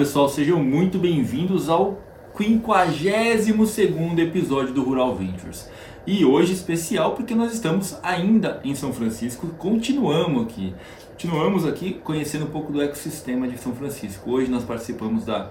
[0.00, 2.00] pessoal, sejam muito bem-vindos ao
[2.34, 3.50] 52
[4.18, 5.68] episódio do Rural Ventures.
[6.06, 10.74] E hoje especial porque nós estamos ainda em São Francisco, continuamos aqui.
[11.10, 14.30] Continuamos aqui conhecendo um pouco do ecossistema de São Francisco.
[14.30, 15.50] Hoje nós participamos da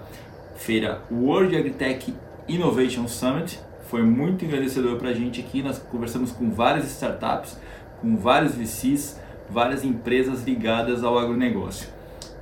[0.56, 2.12] feira World AgriTech
[2.48, 3.60] Innovation Summit.
[3.88, 5.62] Foi muito engrandecedor para a gente aqui.
[5.62, 7.56] Nós conversamos com várias startups,
[8.00, 9.16] com vários VCs,
[9.48, 11.88] várias empresas ligadas ao agronegócio.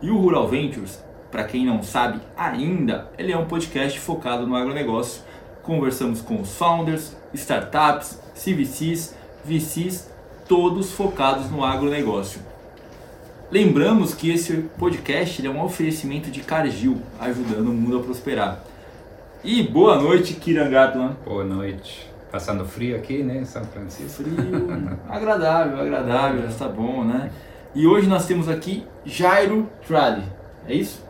[0.01, 4.57] E o Rural Ventures para quem não sabe ainda, ele é um podcast focado no
[4.57, 5.23] agronegócio.
[5.63, 9.15] Conversamos com os founders, startups, CVCs,
[9.45, 10.11] VCs,
[10.49, 12.41] todos focados no agronegócio.
[13.51, 18.65] Lembramos que esse podcast é um oferecimento de Cargill, ajudando o mundo a prosperar.
[19.45, 21.17] E boa noite, Kirangatman.
[21.25, 22.11] Boa noite.
[22.31, 24.23] Passando frio aqui, né, em São Francisco?
[24.23, 27.31] Frio, agradável, agradável, está bom, né?
[27.75, 30.25] E hoje nós temos aqui Jairo Tradi,
[30.67, 31.08] é isso?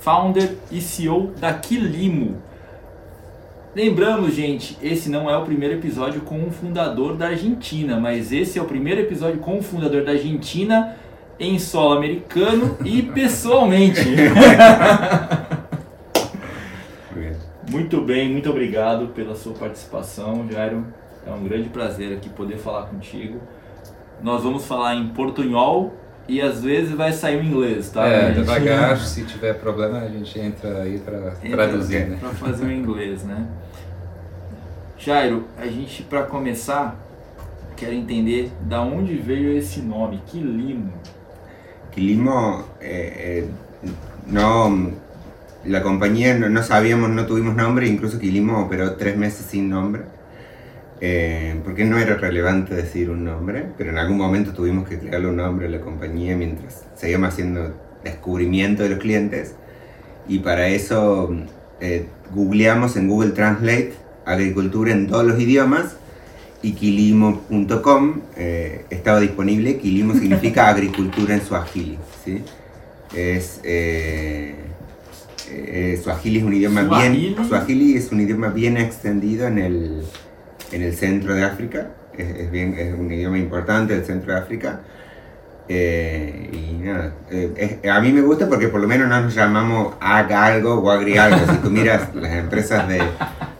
[0.00, 2.42] Founder e CEO da Quilimo.
[3.74, 8.58] Lembramos, gente, esse não é o primeiro episódio com um fundador da Argentina, mas esse
[8.58, 10.96] é o primeiro episódio com um fundador da Argentina
[11.40, 14.04] em solo americano e pessoalmente.
[17.70, 20.86] muito bem, muito obrigado pela sua participação, Jairo.
[21.26, 23.40] É um grande prazer aqui poder falar contigo.
[24.22, 25.94] Nós vamos falar em portunhol
[26.28, 28.06] e às vezes vai sair o inglês, tá?
[28.06, 32.18] É, devagar, se tiver problema a gente entra aí para traduzir, né?
[32.20, 33.46] Para fazer o inglês, né?
[34.98, 36.96] Jairo, a gente para começar
[37.82, 40.92] quer entender da onde veio esse nome, Quilimo.
[41.90, 43.90] Quilimo, eh, eh,
[44.28, 44.92] no,
[45.64, 50.02] la compañía no, no, sabíamos, no tuvimos nombre, incluso Quilimo operó tres meses sin nombre.
[51.04, 55.26] Eh, porque no era relevante decir un nombre, pero en algún momento tuvimos que crearle
[55.26, 57.74] un nombre a la compañía mientras seguíamos haciendo
[58.04, 59.56] descubrimiento de los clientes.
[60.28, 61.34] Y para eso
[61.80, 65.96] eh, googleamos en Google Translate agricultura en todos los idiomas
[66.62, 69.78] y quilimo.com eh, estaba disponible.
[69.78, 71.98] Quilimo significa agricultura en Swahili.
[72.24, 72.42] ¿sí?
[73.14, 74.54] Es, eh,
[75.50, 80.02] eh, Swahili es un idioma bien Swahili es un idioma bien extendido en el
[80.72, 84.80] en el centro de África, es, bien, es un idioma importante del centro de África.
[85.68, 89.94] Eh, y nada, eh, a mí me gusta porque por lo menos no nos llamamos
[90.00, 91.38] ag algo o agri algo.
[91.50, 93.00] Si tú miras las empresas de.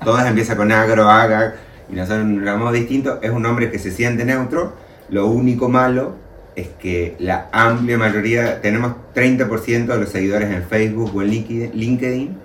[0.04, 1.54] Todas empiezan con agro, aga,
[1.88, 3.20] y nosotros nos llamamos distinto.
[3.22, 4.74] Es un nombre que se siente neutro.
[5.08, 6.16] Lo único malo
[6.56, 12.36] es que la amplia mayoría, tenemos 30% de los seguidores en Facebook o en LinkedIn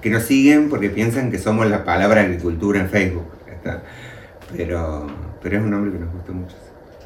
[0.00, 3.26] que nos siguen porque piensan que somos la palabra agricultura en Facebook.
[4.54, 5.06] Pero,
[5.42, 6.56] pero es un nombre que nos gusta mucho.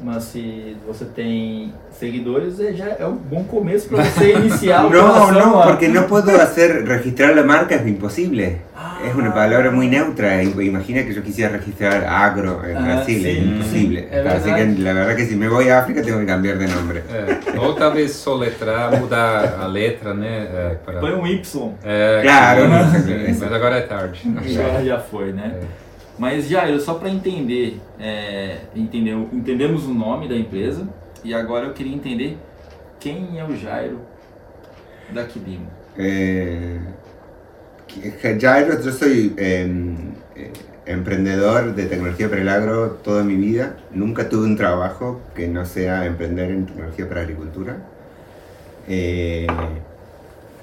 [0.03, 5.61] Mas se você tem seguidores, já é um bom começo para você iniciar No, no,
[5.61, 8.61] porque no puedo hacer, registrar la marca es imposible.
[8.75, 10.41] Ah, es una palabra muy neutra.
[10.41, 14.09] Imagina que yo quisiera registrar agro en ah, Brasil, es imposible.
[14.27, 17.03] Así que la verdad que si me voy a África tengo que cambiar de nombre.
[17.11, 20.47] É, ou talvez soletrar, mudar a letra, né?
[20.51, 20.99] É, para...
[20.99, 21.75] Põe um Y.
[21.83, 22.63] É, claro.
[23.39, 24.19] Mas agora é tarde.
[24.47, 25.59] Já, já foi, né?
[26.13, 26.19] É.
[26.19, 30.87] Mas Jairo, só para entender, é, entender, entendemos o nome da empresa
[31.23, 32.37] e agora eu queria entender
[32.99, 33.99] quem é o Jairo
[35.13, 35.67] da Quilimo.
[35.97, 36.79] Eh,
[38.39, 39.69] Jairo, yo soy eh,
[40.85, 43.77] emprendedor de tecnología para el agro toda mi vida.
[43.91, 47.77] Nunca tuve un trabajo que no sea emprender en tecnología para agricultura.
[48.87, 49.47] Eh,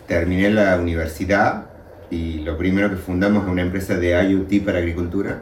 [0.06, 1.67] terminé la universidad
[2.10, 5.40] y lo primero que fundamos es una empresa de IoT para agricultura.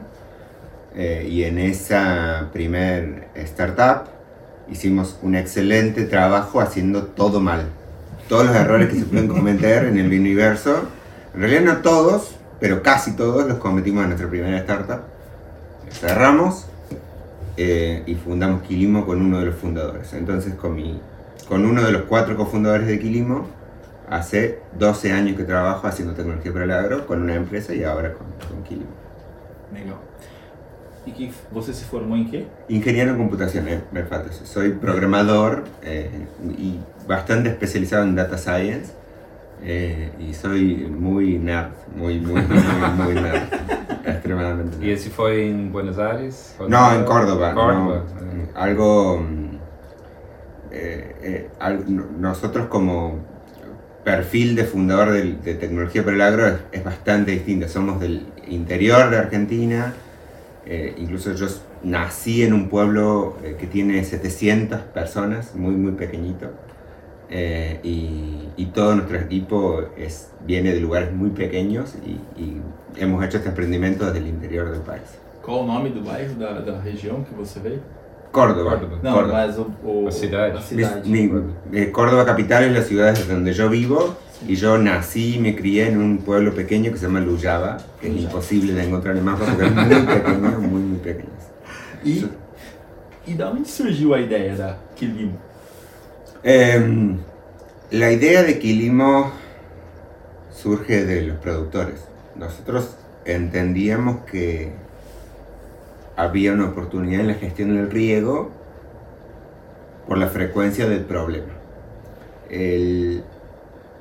[0.95, 4.09] Eh, y en esa primer startup
[4.69, 7.67] hicimos un excelente trabajo haciendo todo mal.
[8.27, 10.87] Todos los errores que se pueden cometer en el universo,
[11.33, 15.01] en realidad no todos, pero casi todos los cometimos en nuestra primera startup.
[15.89, 16.65] Cerramos
[17.55, 20.11] eh, y fundamos Quilimo con uno de los fundadores.
[20.13, 20.99] Entonces con, mi,
[21.47, 23.56] con uno de los cuatro cofundadores de Quilimo
[24.09, 28.13] hace 12 años que trabajo haciendo tecnología para el agro con una empresa y ahora
[28.13, 28.57] con, con.
[29.73, 29.95] Legal.
[31.05, 32.47] ¿Y que você se formó en qué?
[32.67, 34.31] Ingeniero en computación, eh, me falta.
[34.31, 36.09] Soy programador eh,
[36.57, 38.91] y bastante especializado en data science.
[39.63, 43.43] Eh, y soy muy nerd, muy, muy, muy, muy nerd.
[44.05, 44.87] extremadamente nerd.
[44.87, 46.55] ¿Y ese fue en Buenos Aires?
[46.67, 47.53] No, en Córdoba.
[47.53, 48.03] Córdoba.
[48.21, 49.25] No, algo,
[50.71, 51.83] eh, eh, algo,
[52.19, 53.19] Nosotros como
[54.07, 57.67] perfil de fundador de, de tecnología para el agro es, es, bastante distinto.
[57.67, 59.93] Somos del interior de Argentina,
[60.65, 61.47] eh, incluso yo
[61.83, 66.51] nací en un pueblo eh, que tiene 700 personas, muy muy pequeñito.
[67.29, 72.11] eh, y, y, todo nuestro equipo es, viene de lugares muy pequeños y,
[72.41, 72.61] y
[72.95, 75.19] hemos hecho este emprendimiento desde el interior del país.
[75.43, 77.81] Qual o nome do bairro, da, da região que você veio?
[78.31, 78.71] Córdoba.
[78.71, 78.99] Córdoba.
[79.01, 79.45] Não, Córdoba.
[79.47, 80.57] mas o, o, A cidade.
[80.57, 81.09] a cidade.
[81.09, 81.31] Mi-
[81.73, 84.15] eh, Córdoba capital es la ciudad desde donde yo vivo
[84.47, 88.07] y yo nací y me crié en un pueblo pequeño que se llama Luyaba, que
[88.07, 88.31] es Luyaba.
[88.33, 91.29] imposible de encontrar en mapas porque es muy pequeño, muy muy pequeño.
[92.05, 92.25] E,
[93.31, 95.33] e da onde surgiu a ideia da Quilimo?
[96.43, 97.17] Em,
[97.91, 99.31] la idea de Quilimo
[100.51, 102.01] surge de los productores.
[102.35, 102.95] Nosotros
[103.25, 104.71] entendíamos que
[106.17, 108.49] había una oportunidad en la gestión del riego
[110.07, 111.53] por la frecuencia del problema.
[112.49, 113.23] El-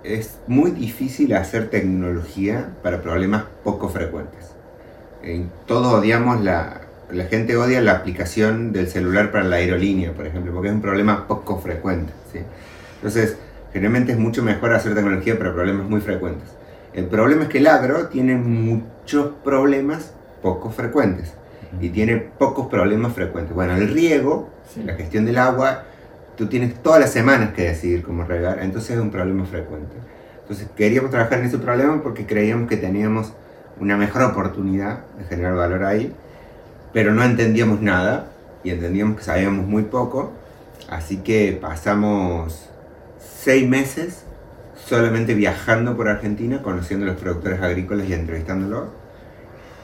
[0.02, 4.52] es muy difícil hacer tecnología para problemas poco frecuentes.
[5.22, 6.80] En- todos odiamos la,
[7.10, 10.80] la gente odia la aplicación del celular para la aerolínea, por ejemplo, porque es un
[10.80, 12.12] problema poco frecuente.
[12.32, 12.38] ¿sí?
[12.96, 13.36] Entonces,
[13.72, 16.48] generalmente es mucho mejor hacer tecnología para problemas muy frecuentes.
[16.94, 21.34] El problema es que el agro tiene muchos problemas poco frecuentes
[21.80, 23.54] y tiene pocos problemas frecuentes.
[23.54, 24.86] Bueno, el riego, Sim.
[24.86, 25.84] la gestión del agua,
[26.36, 29.94] tú tienes todas las semanas que decidir cómo regar, entonces es un problema frecuente.
[30.42, 33.32] Entonces queríamos trabajar en ese problema porque creíamos que teníamos
[33.80, 36.14] una mejor oportunidad de generar valor ahí,
[36.92, 38.28] pero no entendíamos nada
[38.62, 40.32] y entendíamos que sabíamos muy poco,
[40.88, 42.68] así que pasamos
[43.18, 44.24] seis meses
[44.86, 48.88] solamente viajando por Argentina, conociendo a los productores agrícolas y entrevistándolos.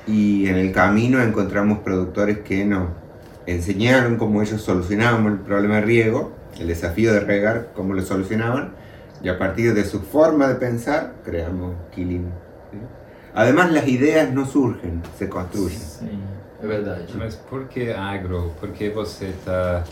[0.06, 2.88] Y en el camino encontramos productores que nos
[3.46, 8.72] enseñaron cómo ellos solucionaban el problema de riego, el desafío de regar, cómo lo solucionaban.
[9.22, 12.31] Y a partir de su forma de pensar, creamos Quilimo.
[12.72, 12.78] ¿sí?
[13.34, 15.78] Además, las ideas no surgen, se construyen.
[15.78, 16.19] Sim,
[16.62, 17.06] é verdade.
[17.16, 18.52] Mas por que agro?
[18.60, 19.84] Porque você tá.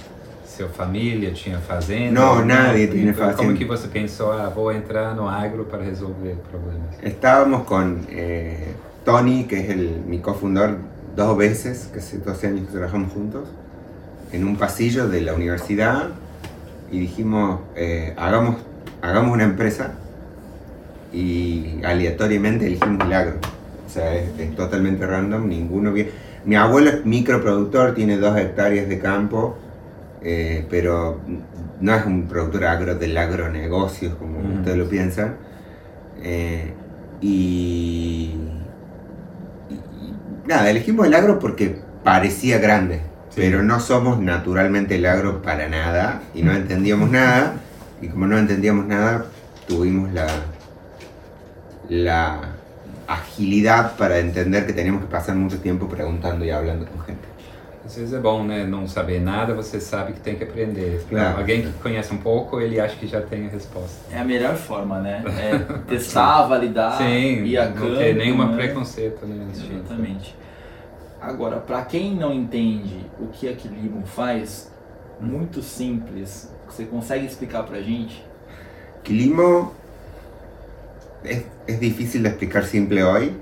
[0.44, 2.20] Sua família tinha fazenda?
[2.20, 3.54] Não, nadie tinha Como fazenda.
[3.54, 6.96] que você pensou, ah, vou entrar no agro para resolver problemas?
[7.04, 8.74] Estábamos con eh,
[9.04, 10.78] Tony, que es el, mi cofundador,
[11.16, 13.48] dos veces, que hace 12 años que trabajamos juntos,
[14.32, 16.10] en un pasillo de la universidad
[16.90, 18.56] y dijimos, eh, hagamos,
[19.02, 19.94] hagamos una empresa
[21.12, 23.38] y aleatoriamente elegimos el agro.
[23.86, 26.10] O sea, es, es totalmente random, ninguno bien.
[26.44, 29.56] Mi abuelo es microproductor, tiene dos hectáreas de campo,
[30.22, 31.20] eh, pero
[31.80, 35.36] no es un productor agro del agronegocios como ustedes lo piensan.
[36.22, 36.72] Eh,
[37.20, 38.34] y
[40.50, 43.00] nada, elegimos el agro porque parecía grande,
[43.30, 43.36] Sí.
[43.42, 47.54] pero no somos naturalmente el agro para nada y no entendíamos nada.
[48.02, 49.26] Y como no entendíamos nada,
[49.68, 50.26] tuvimos la,
[51.88, 52.40] la
[53.06, 57.28] agilidad para entender que teníamos que pasar mucho tiempo preguntando y hablando con gente.
[57.84, 58.64] Às vezes é bom, né?
[58.64, 61.04] Não saber nada, você sabe que tem que aprender.
[61.08, 61.38] Claro.
[61.38, 63.98] Alguém que conhece um pouco, ele acha que já tem a resposta.
[64.12, 65.24] É a melhor forma, né?
[65.26, 65.58] É
[65.88, 67.96] testar, validar, Sim, ir a não campo.
[67.96, 68.54] ter nenhum né?
[68.56, 69.44] preconceito, né?
[69.52, 70.36] Exatamente.
[71.20, 74.70] Agora, para quem não entende o que a Quilimo faz,
[75.20, 78.24] muito simples, você consegue explicar pra gente?
[79.04, 79.72] Quilimo
[81.24, 83.36] es, es difícil de explicar simple hoy,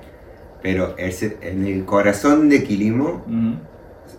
[0.61, 3.59] pero es, en el corazón de Quilimo Uhum.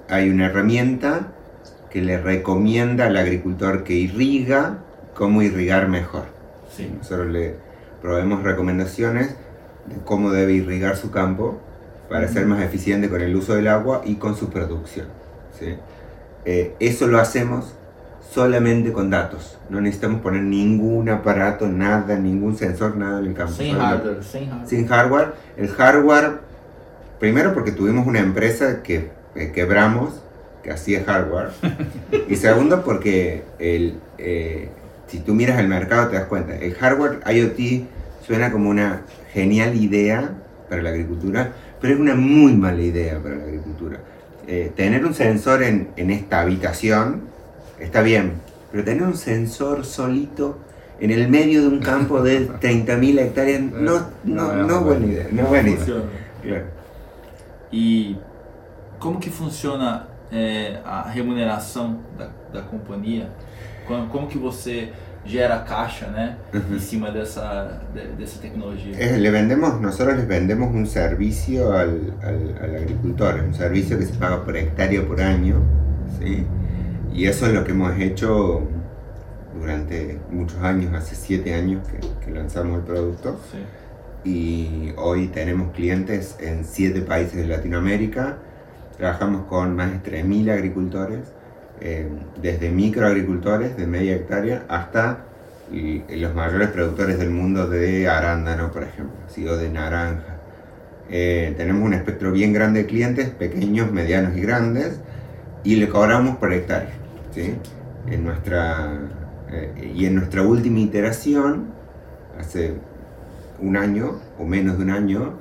[0.07, 1.33] hay una herramienta
[1.89, 4.79] que le recomienda al agricultor que irriga
[5.15, 6.25] cómo irrigar mejor.
[6.75, 6.97] Sim.
[6.99, 7.55] Nosotros le
[8.01, 9.35] proveemos recomendaciones
[9.87, 11.59] de cómo debe irrigar su campo
[12.09, 15.07] para ser más eficiente con el uso del agua y con su producción.
[15.57, 15.75] ¿sí?
[16.45, 17.75] Eh, eso lo hacemos
[18.33, 19.57] solamente con datos.
[19.69, 23.53] No necesitamos poner ningún aparato, nada, ningún sensor, nada en el campo.
[23.53, 24.67] Solo- hardware, sem hardware.
[24.67, 25.33] sin hardware.
[25.57, 26.31] El hardware,
[27.19, 30.21] primero porque tuvimos una empresa que eh, quebramos,
[30.63, 31.49] que hacía hardware.
[32.29, 34.69] y segundo porque el, eh,
[35.07, 37.87] si tú miras el mercado te das cuenta, el hardware IoT
[38.25, 39.01] suena como una
[39.33, 40.31] genial idea
[40.69, 43.99] para la agricultura, pero es una muy mala idea para la agricultura.
[44.47, 47.21] Eh, tener un sensor en, en esta habitación
[47.79, 48.33] está bien,
[48.71, 50.57] pero tener un sensor solito
[50.99, 54.83] en el medio de un campo de 30.000 hectáreas no, no, No, no, no, es
[54.83, 55.27] buena idea.
[55.31, 55.77] No buena idea.
[55.77, 56.03] Funciona.
[56.41, 56.65] Claro.
[57.71, 58.15] E
[58.97, 63.29] como que funciona é, a remuneração da, da companhia?
[63.87, 64.91] Como, como que você
[65.25, 66.37] gera caixa, né?
[66.53, 66.75] Ujú.
[66.75, 68.95] Em cima dessa, de- dessa tecnologia.
[68.97, 74.05] Eh, le vendemos, nosotros les vendemos un servicio al, al- al agricultor, un servicio que
[74.05, 75.61] se paga por hectárea por año,
[76.19, 76.45] ¿sí?
[77.13, 78.61] y eso es lo que hemos hecho
[79.59, 83.59] durante muchos años, hace siete años que, que lanzamos el producto, Sim.
[84.23, 88.37] y hoy tenemos clientes en siete países de Latinoamérica,
[88.97, 91.19] trabajamos con más de 3.000 agricultores,
[91.81, 92.07] eh,
[92.41, 95.25] desde microagricultores de media hectárea hasta
[95.71, 99.15] los mayores productores del mundo de arándano, por ejemplo,
[99.51, 100.37] o de naranja.
[101.09, 104.99] Eh, tenemos un espectro bien grande de clientes, pequeños, medianos y grandes,
[105.63, 106.93] y le cobramos por hectárea.
[107.33, 107.55] ¿sí?
[108.07, 108.93] En nuestra,
[109.51, 111.67] eh, y en nuestra última iteración,
[112.39, 112.73] hace
[113.59, 115.33] un año o menos de un año,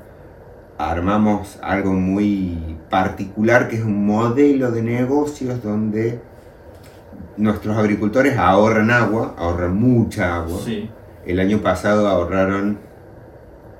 [0.78, 6.20] armamos algo muy particular que es un modelo de negocios donde
[7.36, 10.58] nuestros agricultores ahorran agua, ahorran mucha agua.
[10.64, 10.90] Sí.
[11.24, 12.78] El año pasado ahorraron,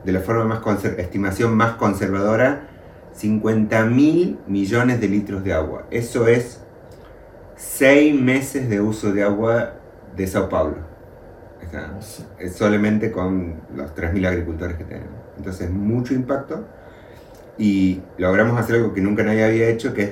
[0.05, 2.69] de la forma más estimación más conservadora,
[3.13, 5.87] 50 mil millones de litros de agua.
[5.91, 6.61] Eso es
[7.57, 9.73] 6 meses de uso de agua
[10.17, 10.89] de Sao Paulo.
[11.73, 12.25] Nossa.
[12.39, 15.11] es solamente con los 3.000 agricultores que tenemos.
[15.37, 16.67] Entonces, mucho impacto.
[17.59, 20.11] Y logramos hacer algo que nunca nadie había hecho, que es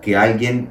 [0.00, 0.70] que alguien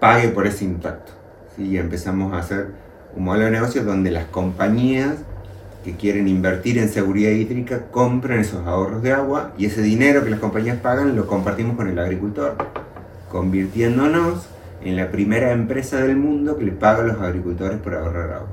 [0.00, 1.12] pague por ese impacto.
[1.56, 1.64] ¿sí?
[1.64, 2.68] Y empezamos a hacer
[3.14, 5.14] un modelo de negocio donde las compañías
[5.84, 10.30] que quieren invertir en seguridad hídrica compran esos ahorros de agua y ese dinero que
[10.30, 12.56] las compañías pagan lo compartimos con el agricultor,
[13.30, 14.48] convirtiéndonos
[14.82, 18.48] en la primera empresa del mundo que le paga a los agricultores por ahorrar agua.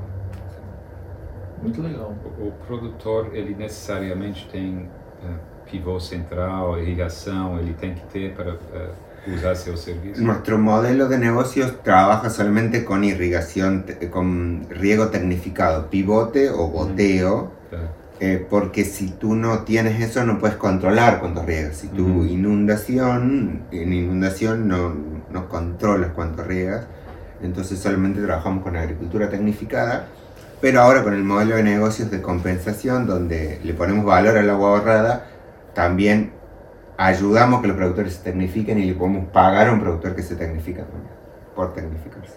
[1.64, 2.14] Muito legal.
[2.40, 4.90] O, produtor, ele necessariamente tem
[5.74, 8.90] pivô central, irrigação, ele tem que ter para eh,
[9.36, 10.22] usar seu serviço?
[10.24, 17.78] Nuestro modelo de negocios trabaja solamente con irrigación, con riego tecnificado, pivote o goteo, Tá.
[18.20, 21.78] eh, porque si tú no tienes eso no puedes controlar cuánto riegas.
[21.78, 22.26] Si tu Ujú.
[22.26, 24.94] inundación, en inundación no,
[25.32, 26.86] no controlas cuánto riegas,
[27.42, 30.06] entonces solamente trabajamos con agricultura tecnificada,
[30.62, 34.70] pero ahora con el modelo de negocios de compensación, donde le ponemos valor al agua
[34.78, 35.26] ahorrada,
[35.74, 36.32] también
[36.98, 40.36] ayudamos que los productores se tecnifiquen y le podemos pagar a un productor que se
[40.36, 41.12] tecnifica también,
[41.56, 42.34] por tecnificarse.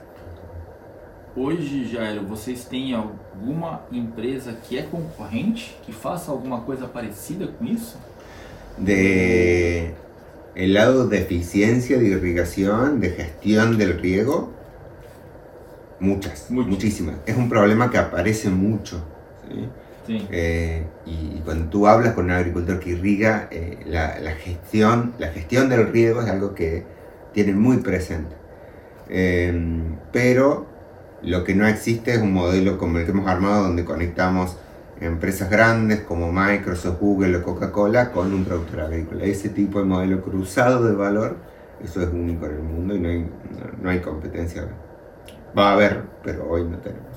[1.38, 7.64] Hoje, Jairo, vocês têm alguma empresa que é concorrente, que faça alguma coisa parecida com
[7.66, 7.98] isso?
[8.78, 9.94] De
[10.54, 14.50] el lado de eficiencia de irrigación, de gestión del riego,
[16.00, 16.70] muchas, Muchas.
[16.70, 17.16] muchísimas.
[17.26, 19.02] Es un problema que aparece mucho.
[19.46, 19.68] ¿sí?
[20.08, 25.28] Eh, y cuando tú hablas con un agricultor que irriga, eh, la, la gestión, la
[25.28, 26.84] gestión del riego es algo que
[27.32, 28.34] tienen muy presente.
[29.08, 29.54] Eh,
[30.12, 30.66] pero
[31.22, 34.56] lo que no existe es un modelo como el que hemos armado donde conectamos
[35.00, 39.24] empresas grandes como Microsoft, Google o Coca-Cola con un productor agrícola.
[39.24, 41.36] Ese tipo de modelo cruzado de valor,
[41.82, 44.66] eso es único en el mundo y no hay, no, no hay competencia.
[45.56, 47.15] Va a haber, pero hoy no tenemos.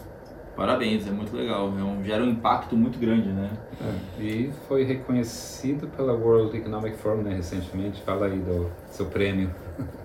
[0.59, 1.73] Parabéns, é muito legal.
[1.79, 3.49] É um, gera um impacto muito grande, né?
[3.81, 8.03] É, E foi reconhecido pela World Economic Forum né, recentemente.
[8.05, 9.51] Fala aí do seu prêmio.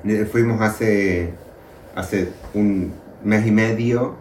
[0.05, 1.35] Eh, Fuimos hace,
[1.97, 2.93] hace un
[3.25, 4.15] mes y medio,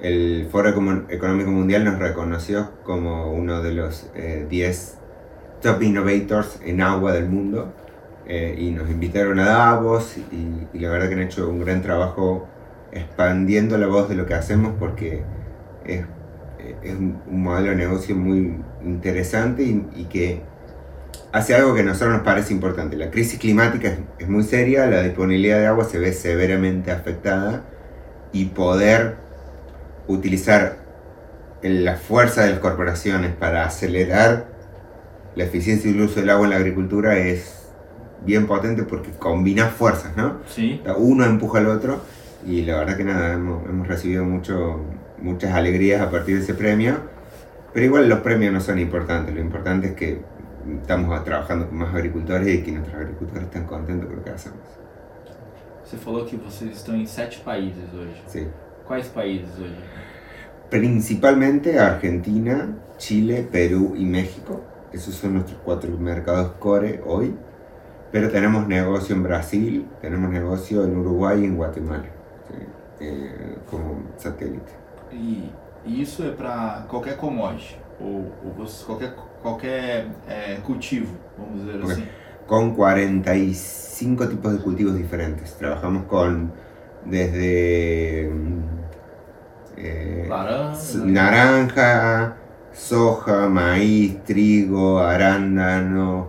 [0.00, 4.98] el Foro Económico Mundial nos reconoció como uno de los eh, 10
[5.62, 7.72] top innovators en agua del mundo
[8.28, 11.82] eh, y nos invitaron a Davos y, y la verdad que han hecho un gran
[11.82, 12.46] trabajo
[12.92, 15.24] expandiendo la voz de lo que hacemos porque
[15.84, 16.04] es,
[16.82, 20.42] es un modelo de negocio muy interesante y, y que
[21.32, 22.96] hace algo que a nosotros nos parece importante.
[22.96, 27.64] La crisis climática es, es muy seria, la disponibilidad de agua se ve severamente afectada
[28.32, 29.16] y poder
[30.08, 30.76] utilizar
[31.62, 34.46] la fuerza de las corporaciones para acelerar
[35.36, 37.62] la eficiencia y el uso del agua en la agricultura es
[38.24, 40.38] bien potente porque combina fuerzas, ¿no?
[40.96, 42.00] Uno empuja al otro
[42.46, 44.80] y la verdad que nada, hemos, hemos recibido mucho,
[45.22, 46.96] muchas alegrías a partir de ese premio,
[47.72, 50.20] pero igual los premios no son importantes, lo importante es que
[50.80, 54.58] estamos trabajando con más agricultores y que nuestros agricultores están contentos con lo que hacemos.
[55.84, 58.22] Você falou que vocês estão em sete países hoje.
[58.26, 58.48] Sí.
[58.86, 59.76] Quais países hoje?
[60.70, 64.62] Principalmente Argentina, Chile, Perú y México.
[64.90, 67.36] Esos son nuestros cuatro mercados core hoy.
[68.10, 72.08] Pero tenemos negocio en Brasil, tenemos negocio en Uruguay y en Guatemala.
[73.00, 74.81] Eh, como satélite.
[75.12, 75.50] E,
[75.84, 81.92] e isso é para qualquer commodity, ou, ou qualquer, qualquer é, cultivo, vamos dizer Ok.
[81.92, 82.06] assim.
[82.46, 85.54] con 45 tipos de cultivos diferentes.
[85.56, 86.52] Trabajamos con
[87.04, 88.58] desde mm,
[89.78, 90.28] eh,
[91.04, 92.36] naranja,
[92.72, 96.28] soja, maíz, trigo, arándano,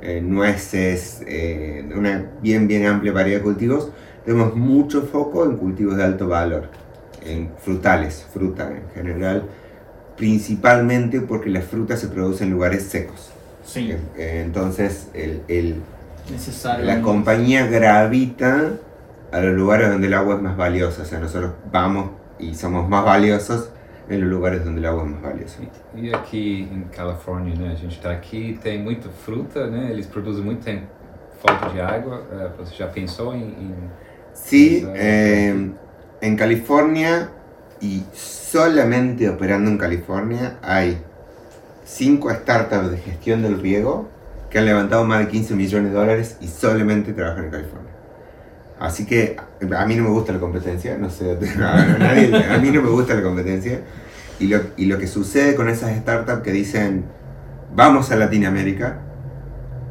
[0.00, 3.90] eh, nueces, eh, una bien bien amplia variedad de cultivos.
[4.24, 6.68] Tenemos mucho foco en cultivos de alto valor,
[7.24, 9.44] en frutales, fruta en general,
[10.16, 13.30] principalmente porque las frutas se producen en lugares secos.
[13.64, 15.82] sim, Eh, Entonces, el, el-
[16.30, 16.84] necessário.
[16.84, 18.72] la compañía gravita
[19.32, 21.02] a los lugares donde el agua es más valiosa.
[21.02, 23.70] O sea, nosotros vamos y somos más valiosos
[24.08, 25.58] en los lugares donde el agua es más valiosa.
[25.96, 30.06] E, e aqui em Califórnia, né, a gente está aqui, tem muita fruta, né, eles
[30.06, 30.82] produzem muito, tem
[31.42, 32.22] falta de água.
[32.30, 33.42] Uh, você já pensou em...
[33.48, 33.74] em
[34.32, 35.54] sí, eh,
[36.20, 37.30] en California
[37.80, 41.02] y solamente operando en California hay
[41.84, 44.08] cinco startups de gestión del riego
[44.50, 47.90] que han levantado más de 15 millones de dólares y solamente trabajan en California.
[48.78, 49.36] Así que
[49.76, 52.88] a mí no me gusta la competencia, no sé, a, nadie, a mí no me
[52.88, 53.80] gusta la competencia.
[54.38, 57.04] Y lo, y lo que sucede con esas startups que dicen,
[57.74, 58.98] vamos a Latinoamérica,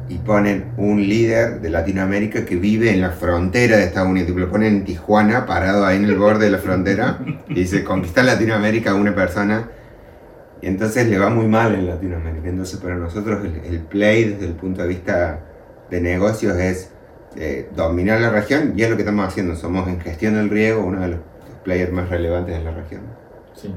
[0.08, 4.30] y ponen un líder de Latinoamérica que vive en la frontera de Estados Unidos.
[4.36, 7.18] Lo ponen en Tijuana, parado ahí en el borde de la frontera,
[7.48, 9.70] y dice, conquistar Latinoamérica a una persona.
[10.60, 12.48] Y entonces le va muy mal en Latinoamérica.
[12.48, 15.40] Entonces para nosotros el, play desde el punto de vista
[15.90, 16.90] de negocios es
[17.36, 19.56] eh, dominar la región y es lo que estamos haciendo.
[19.56, 21.20] Somos en gestión del riego uno de los
[21.64, 23.02] players más relevantes en la región.
[23.54, 23.72] Sim.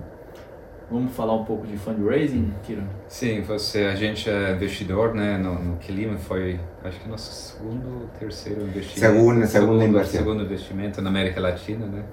[0.89, 2.83] Vamos falar um pouco de fundraising, Kira?
[3.09, 8.09] Sim, você, a gente é investidor, né, no, no Quilima foi, acho que nosso segundo,
[8.17, 8.99] terceiro investimento.
[9.13, 10.19] Segunda, segunda inversão.
[10.19, 12.03] Segundo investimento na América Latina, né?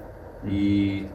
[0.44, 1.06] E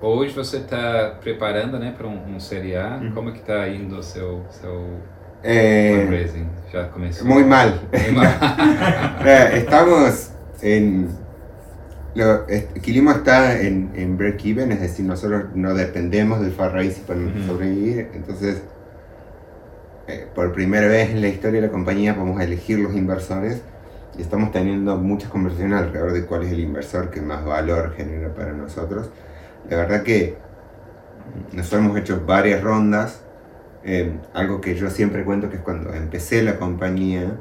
[0.00, 2.98] hoje você está preparando, né, para um, um Série A.
[3.02, 3.12] Uhum.
[3.12, 5.00] Como é que está indo o seu, seu
[5.42, 6.48] Eh, fundraising?
[6.72, 7.26] Já começou?
[7.26, 7.68] muy mal.
[7.92, 8.26] Muy mal.
[9.26, 10.30] Eh, Estamos
[10.62, 11.08] en...
[12.14, 17.20] Lo, est- Quilimo está en, en break-even, es decir, nosotros no dependemos del fundraising para
[17.20, 17.42] Ujú.
[17.46, 18.08] sobrevivir.
[18.14, 18.62] Entonces,
[20.08, 23.62] eh, por primera vez en la historia de la compañía vamos a elegir los inversores
[24.18, 28.34] y estamos teniendo muchas conversaciones alrededor de cuál es el inversor que más valor genera
[28.34, 29.08] para nosotros.
[29.68, 30.36] La verdad que
[31.52, 33.20] nosotros hemos hecho varias rondas.
[33.84, 37.38] eh, algo que yo siempre cuento que es cuando empecé la compañía,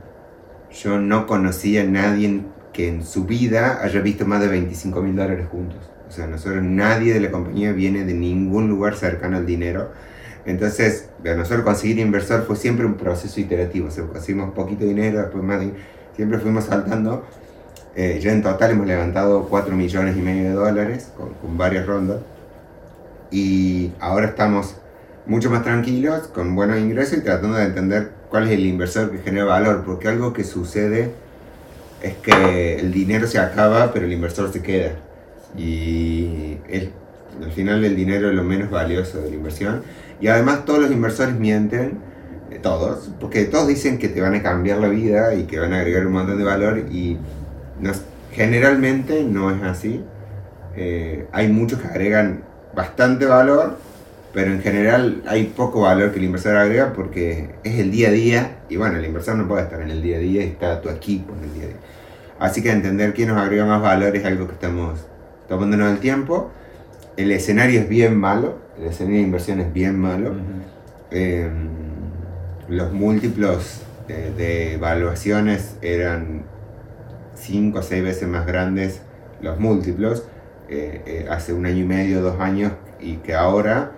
[0.72, 5.16] yo no conocía a nadie que en su vida haya visto más de 25 mil
[5.16, 5.80] dólares juntos.
[6.08, 9.92] O sea, nosotros, nadie de la compañía viene de ningún lugar cercano al dinero.
[10.46, 13.88] Entonces, a nosotros conseguir inversor fue siempre un proceso iterativo.
[13.88, 15.78] O sea, conseguimos poquito dinero, después más dinero.
[16.16, 17.26] Siempre fuimos saltando.
[17.96, 21.86] Eh, ya en total hemos levantado 4 millones y medio de dólares con, con varias
[21.86, 22.22] rondas.
[23.30, 24.76] Y ahora estamos
[25.28, 29.20] mucho más tranquilos, con buenos ingresos y tratando de entender cuál es el inversor que
[29.20, 29.84] genera valor.
[29.86, 31.12] Porque algo que sucede
[32.02, 34.92] es que el dinero se acaba, pero el inversor se queda.
[35.58, 36.92] Y el-
[37.44, 39.84] al final el dinero es lo menos valioso de la inversión.
[40.22, 42.00] Y además todos los inversores mienten,
[42.52, 45.74] eh, todos, porque todos dicen que te van a cambiar la vida y que van
[45.74, 47.18] a agregar un montón de valor y
[47.80, 47.92] no
[48.32, 50.04] generalmente no es así.
[50.76, 52.44] Eh, hay muchos que agregan
[52.76, 53.78] bastante valor,
[54.34, 58.12] pero en general hay poco valor que el inversor agrega porque es el día a
[58.12, 60.82] día y bueno, el inversor no puede estar en el día a día y está
[60.82, 61.78] tu equipo en el día a día.
[62.40, 65.00] Así que entender quién nos agrega más valor es algo que estamos
[65.48, 66.52] tomándonos el tiempo.
[67.18, 70.30] El escenario es bien malo, el escenario de inversión es bien malo.
[70.32, 70.62] Uhum.
[71.12, 71.50] Eh,
[72.70, 76.44] los múltiplos eh, de evaluaciones eran
[77.36, 79.02] 5 o 6 veces más grandes
[79.42, 80.26] los múltiplos
[80.68, 83.92] eh, eh, hace un año y medio, dos años y que ahora.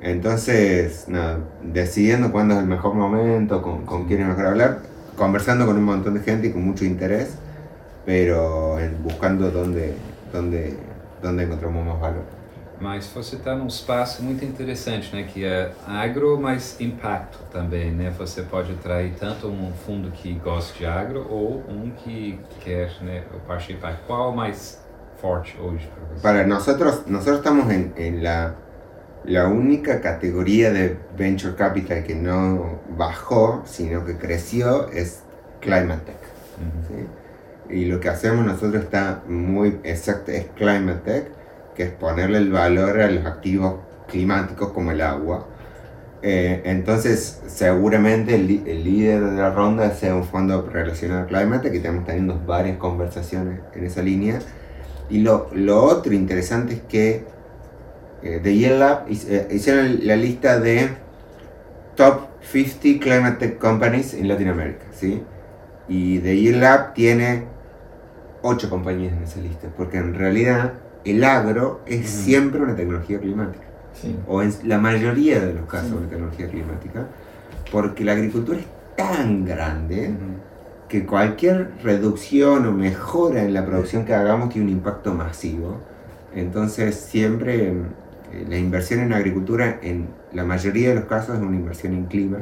[0.00, 4.78] Entonces, nada, decidiendo cuándo es el mejor momento, con, con quién es mejor hablar,
[5.16, 7.36] conversando con un montón de gente y con mucho interés,
[8.06, 9.94] pero buscando dónde,
[10.32, 10.76] dónde,
[11.20, 12.38] dónde encontramos más valor.
[12.80, 15.24] Mas você está num espaço muito interessante, né?
[15.24, 18.12] Que é agro, mas impacto também, né?
[18.16, 23.24] Você pode atrair tanto um fundo que gosta de agro ou um que quer, né?
[23.34, 24.06] O parte de impacto.
[24.06, 24.80] Qual é o mais
[25.20, 26.22] forte hoje para você?
[26.22, 28.54] Para nosotros, nosotros estamos en, en la,
[29.28, 35.20] la única categoría de venture capital que no bajó, sino que creció, es
[35.60, 36.16] Climate Tech.
[37.68, 41.26] Y lo que hacemos nosotros está muy exacto, es Climate Tech,
[41.76, 43.74] que es ponerle el valor a los activos
[44.08, 45.46] climáticos como el agua.
[46.22, 48.46] Eh, entonces, seguramente el
[48.82, 53.60] líder de la ronda sea un fondo relacionado al Climate, que estamos teniendo varias conversaciones
[53.74, 54.38] en esa línea.
[55.10, 57.37] Y lo, lo otro interesante es que
[58.22, 60.88] eh, The Yield Lab hic- eh, hicieron la lista de
[61.96, 65.22] top 50 climate tech companies en Latinoamérica, ¿sí?
[65.88, 67.44] Y The Yield Lab tiene
[68.42, 73.64] 8 compañías en esa lista, porque en realidad el agro es siempre una tecnología climática,
[74.28, 75.94] o en la mayoría de los casos Sí.
[75.96, 77.06] una tecnología climática,
[77.72, 80.12] porque la agricultura es tan grande
[80.88, 85.78] que cualquier reducción o mejora en la producción que hagamos tiene un impacto masivo.
[86.34, 87.72] Entonces siempre
[88.48, 92.38] la inversión en agricultura en la mayoría de los casos es una inversión en clima.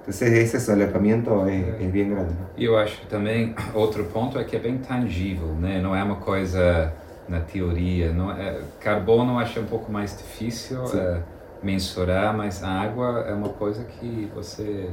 [0.00, 2.34] Entonces ese solapamiento es, es bien grande.
[2.56, 5.80] E eu acho que também outro ponto é que é bem tangível, né?
[5.80, 6.92] Não é uma coisa
[7.28, 8.12] na teoria.
[8.12, 10.84] Não é, carbono eu acho um pouco mais difícil.
[10.94, 11.20] É,
[11.62, 14.90] mensurar, mas a água é uma coisa que você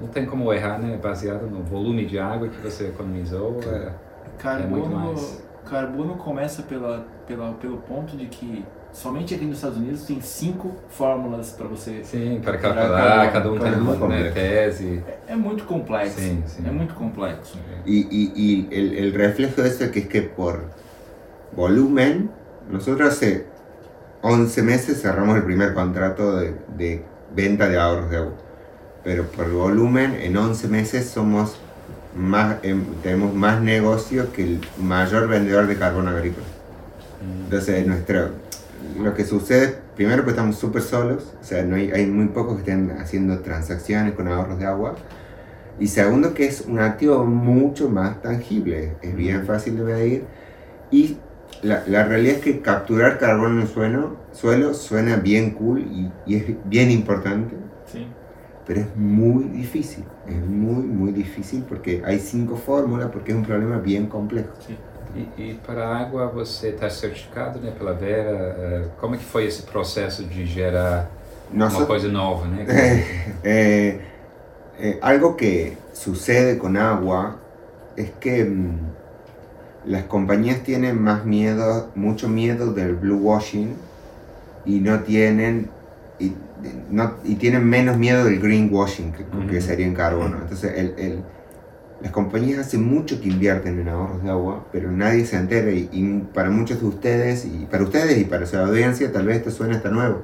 [0.00, 0.98] não tem como errar, né?
[1.00, 3.60] Baseado no volume de água que você economizou.
[3.62, 3.92] É,
[4.38, 5.44] Carbono, é muito mais.
[5.64, 8.64] carbono começa pela, pela, pelo ponto de que
[8.98, 12.00] somente aqui nos Estados Unidos tem cinco fórmulas para você.
[12.02, 15.02] Sim, para calcular, cada- cada um tem uma um né, tese.
[15.28, 16.18] É, é muito complexo.
[16.18, 16.64] Sim, sim.
[16.66, 17.56] É muito complexo.
[17.86, 20.64] Y, y- y el, el reflejo de eso es que es que por
[21.56, 22.30] volumen,
[22.70, 23.46] nosotros hace
[24.22, 27.02] 11 meses cerramos el primer contrato de, de
[27.34, 28.32] venta de ahorros de agua.
[29.04, 31.56] Pero por volumen, en 11 meses somos
[32.16, 36.46] más, em, tenemos más negocio que el mayor vendedor de carbón agrícola.
[37.44, 38.30] Entonces, nuestro,
[38.96, 42.54] lo que sucede, primero que estamos súper solos, o sea, no hay, hay muy pocos
[42.54, 44.96] que estén haciendo transacciones con ahorros de agua.
[45.80, 50.24] Y segundo, que es un activo mucho más tangible, es bien fácil de medir.
[50.90, 51.18] Y
[51.62, 56.10] la, la realidad es que capturar carbón en el suelo, suelo suena bien cool y,
[56.26, 57.54] y es bien importante,
[57.86, 58.06] Sim.
[58.66, 60.04] pero es muy difícil.
[60.26, 64.50] Es muy, muy difícil porque hay cinco fórmulas, porque es un problema bien complejo.
[65.16, 68.90] E, e para a água você está certificado né, pela Vera.
[69.00, 71.10] Como é que foi esse processo de gerar
[71.50, 72.66] uma Nosotros, coisa nova, né?
[73.42, 73.98] Eh,
[74.78, 77.36] eh, algo que sucede con agua
[77.96, 78.78] es que mm,
[79.86, 83.74] las compañías tienen más miedo, mucho miedo del blue washing
[84.66, 85.70] y no tienen
[86.20, 86.32] y,
[86.90, 89.60] no, y tienen menos miedo del greenwashing que, que Ujú.
[89.60, 90.36] sería en carbono.
[90.42, 91.22] Entonces el, el-
[92.00, 95.88] las compañías hace mucho que invierten en ahorros de agua, pero nadie se entera y,
[95.92, 99.50] y para muchos de ustedes y para ustedes y para su audiencia tal vez esto
[99.50, 100.22] suena hasta nuevo.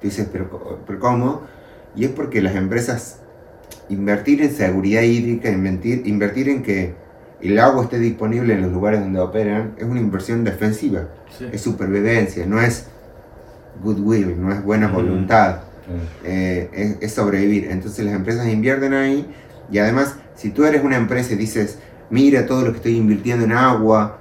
[0.00, 1.42] Tú dices, pero, pero ¿cómo?
[1.94, 3.20] Y es porque las empresas
[3.88, 6.94] invertir en seguridad hídrica, invertir, invertir en que
[7.40, 11.48] el agua esté disponible en los lugares donde operan, es una inversión defensiva, Sim.
[11.52, 12.86] es supervivencia, no es
[13.82, 14.96] goodwill, no es buena Ujú.
[14.96, 15.60] voluntad,
[16.24, 16.28] É.
[16.64, 17.68] eh, es, es sobrevivir.
[17.70, 19.24] Entonces las empresas invierten ahí
[19.70, 21.78] y además si tú eres una empresa y dices,
[22.10, 24.18] mira todo lo que estoy invirtiendo en agua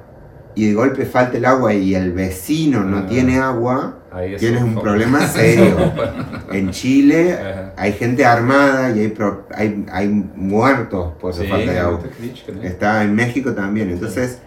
[0.56, 3.06] y de golpe falta el agua y el vecino no Ah.
[3.08, 3.99] tiene agua,
[4.39, 5.75] tienes un problema serio.
[6.51, 7.38] En Chile
[7.75, 11.99] hay gente armada y hay, pro- hay, hay muertos por Sim, falta de agua.
[12.63, 14.39] Está en México también, entonces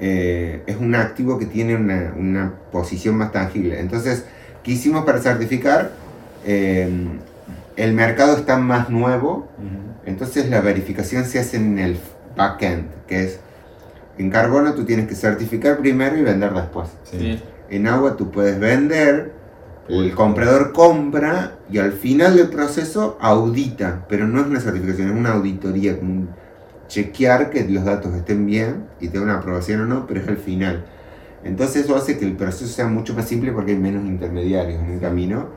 [0.00, 3.78] eh, es un activo que tiene una, una posición más tangible.
[3.80, 4.24] Entonces,
[4.62, 5.90] ¿qué hicimos para certificar?
[6.44, 6.88] Eh,
[7.76, 9.48] el mercado está más nuevo,
[10.04, 11.98] entonces la verificación se hace en el
[12.36, 13.40] backend, que es
[14.18, 16.88] en carbono tú tienes que certificar primero y vender después.
[17.04, 17.38] Sim.
[17.70, 19.32] En agua tú puedes vender,
[19.88, 25.16] el comprador compra y al final del proceso audita, pero no es una certificación, es
[25.16, 26.28] una auditoría, como un
[26.88, 30.28] chequear que los datos estén bien y te da una aprobación o no, pero es
[30.28, 30.84] al final.
[31.42, 34.92] Entonces eso hace que el proceso sea mucho más simple porque hay menos intermediarios en
[34.92, 35.48] el camino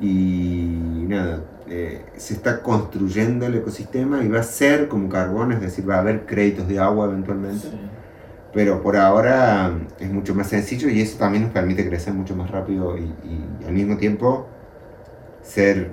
[0.00, 5.60] y nada, eh, se está construyendo el ecosistema y va a ser como carbón, es
[5.60, 7.68] decir, va a haber créditos de agua eventualmente.
[7.68, 7.78] Sim.
[8.52, 12.34] Pero por ahora mm, es mucho más sencillo y eso también nos permite crecer mucho
[12.34, 14.46] más rápido y, y al mismo tiempo
[15.42, 15.92] ser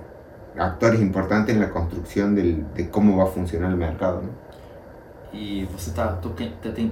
[0.58, 4.22] actores importantes en la construcción del- de cómo va a funcionar el mercado.
[4.22, 4.46] ¿no?
[5.38, 6.18] E você está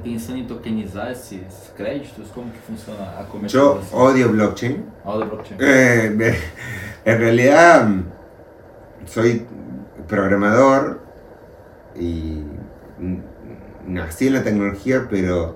[0.03, 2.27] pensando em tokenizar esses créditos?
[2.35, 3.99] Como que funciona a Yo comercialização?
[4.01, 4.83] odio blockchain.
[5.05, 5.57] Da blockchain.
[5.61, 6.35] Eh, me-
[7.05, 8.03] en realidad mm,
[9.05, 9.45] soy
[10.07, 11.01] programador
[11.99, 12.43] y
[13.87, 15.55] nací en la tecnología, pero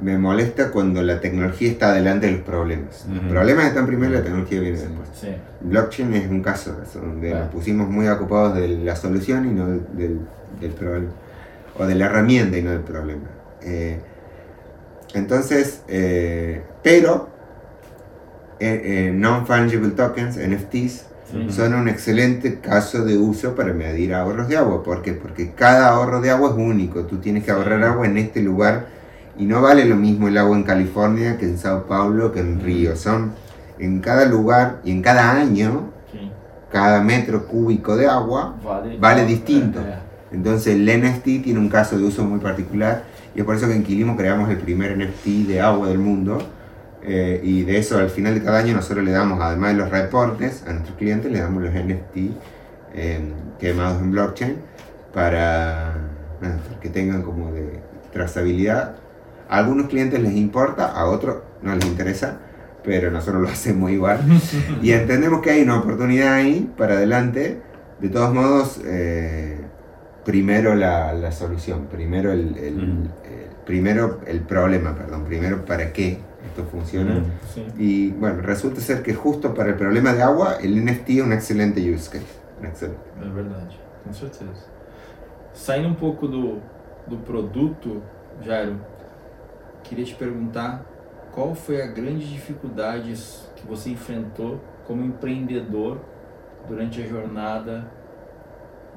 [0.00, 3.06] me molesta cuando la tecnología está delante de los problemas.
[3.08, 4.84] Los problemas están primero y la tecnología viene Sí.
[4.86, 5.08] después.
[5.60, 7.44] Blockchain es un caso donde Claro.
[7.46, 10.20] nos pusimos muy ocupados de la solución y no del,
[10.60, 11.10] del- problema.
[11.78, 13.22] O de la herramienta y no del problema.
[13.62, 14.00] Eh,
[15.14, 17.28] entonces, eh, pero
[18.60, 21.06] eh, non-fungible tokens, NFTs,
[21.50, 24.82] Son un excelente caso de uso para medir ahorros de agua.
[24.82, 25.12] ¿Por qué?
[25.12, 27.04] Porque cada ahorro de agua es único.
[27.04, 28.86] Tú tienes que ahorrar agua en este lugar
[29.36, 32.60] y no vale lo mismo el agua en California que en Sao Paulo que en
[32.60, 32.96] Río.
[32.96, 33.32] Son
[33.78, 35.90] en cada lugar y en cada año,
[36.70, 38.56] cada metro cúbico de agua.
[38.64, 39.80] Vale, Vale distinto.
[39.80, 39.98] É, é.
[40.34, 43.74] Entonces el NFT tiene un caso de uso muy particular y es por eso que
[43.74, 46.38] en Quilimo creamos el primer NFT de agua del mundo.
[47.06, 49.90] Eh, y de eso al final de cada año nosotros le damos, además de los
[49.90, 52.16] reportes a nuestros clientes, le damos los NFT
[52.94, 53.20] eh,
[53.58, 54.56] quemados en blockchain
[55.12, 55.94] para,
[56.80, 57.80] que tengan como de
[58.12, 58.96] trazabilidad.
[59.48, 62.38] A algunos clientes les importa, a otros no les interesa,
[62.82, 64.20] pero nosotros lo hacemos igual.
[64.82, 67.60] y entendemos que hay una oportunidad ahí para adelante.
[68.00, 69.58] De todos modos, eh,
[70.24, 76.18] primero la, la solución, primero el, eh, primero el problema, perdón, primero para qué
[76.54, 77.14] esto funciona.
[77.14, 77.66] Mm, sí.
[77.76, 81.32] Y bueno, resulta ser que justo para el problema de agua, el NFT es un
[81.32, 82.24] excelente use case.
[82.60, 83.00] Um excelente.
[83.20, 84.66] É verdade, com certeza.
[85.52, 86.60] Saindo um pouco do,
[87.06, 88.02] do produto,
[88.42, 88.80] Jairo,
[89.82, 90.84] queria te perguntar
[91.32, 93.12] qual foi a grande dificuldade
[93.56, 95.98] que você enfrentou como empreendedor
[96.68, 97.90] durante a jornada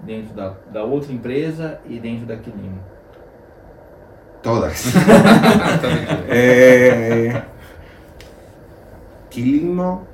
[0.03, 2.96] dentro da, da outra empresa e dentro da Quilimo?
[4.41, 4.93] Todas.
[6.29, 7.41] eh,
[9.29, 10.05] Quilimo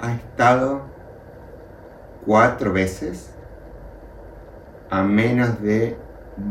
[0.00, 0.82] ha estado
[2.26, 3.30] cuatro veces
[4.90, 5.96] a menos de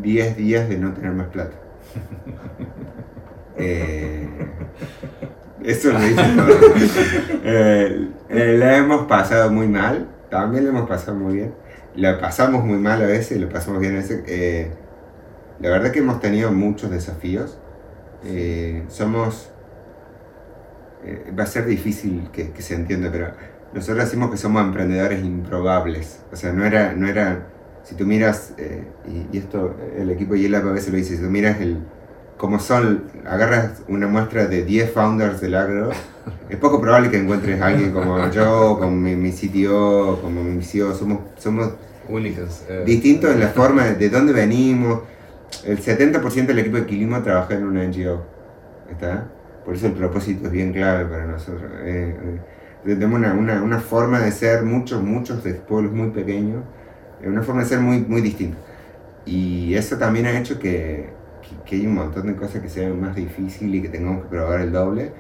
[0.02, 1.56] 10 días de no tener más plata.
[3.56, 4.28] Eh,
[5.64, 6.48] eso lo dice todo.
[7.44, 11.54] Eh, eh, la hemos pasado muy mal, también la hemos pasado muy bien.
[11.96, 14.24] La pasamos muy mal a veces, la pasamos bien a veces.
[15.64, 17.58] La verdad que hemos tenido muchos desafíos.
[18.26, 19.50] Eh, somos...
[21.06, 23.32] eh, va a ser difícil que, que se entienda, pero
[23.74, 26.20] nosotros decimos que somos emprendedores improbables.
[26.32, 26.94] O sea, no era...
[26.94, 27.48] No era
[27.84, 31.22] si tú miras, eh, y, y esto el equipo YLab a veces lo dice, si
[31.22, 31.80] tú miras el,
[32.38, 35.90] como son, agarras una muestra de 10 founders del agro,
[36.50, 40.64] es poco probable que encuentres a alguien como yo, como mi, mi CTO, como mi
[40.64, 41.74] CEO, somos, somos
[42.08, 42.64] Únicas.
[42.70, 45.02] eh, distintos en la forma de dónde venimos.
[45.66, 48.26] El 70% del equipo de Quilimo trabaja en una NGO.
[48.90, 49.28] ¿Está?
[49.66, 51.72] Por eso el propósito es bien clave para nosotros.
[51.84, 52.16] Eh,
[52.86, 56.64] eh, tenemos una, una, una forma de ser, muchos, muchos de pueblos muy pequeños,
[57.22, 58.58] eh, una forma de ser muy, muy distinta.
[59.26, 61.10] Y eso también ha hecho que,
[61.42, 64.30] que, que hay un montón de cosas que sean más difíciles y que tengamos que
[64.30, 65.14] probar el doble.